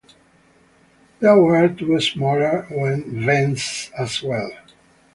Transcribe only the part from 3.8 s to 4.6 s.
as well.